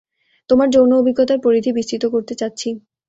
[0.49, 2.69] তোমার যৌন অভিজ্ঞতার পরিধি বিস্তৃত করতে চাচ্ছি।